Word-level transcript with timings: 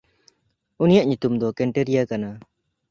ᱩᱱᱤᱭᱟᱜ 0.83 1.05
ᱧᱩᱛᱩᱢ 1.07 1.33
ᱫᱚ 1.41 1.47
ᱠᱮᱱᱴᱮᱨᱤᱭᱟ 1.57 2.03
ᱠᱟᱱᱟ᱾ 2.09 2.29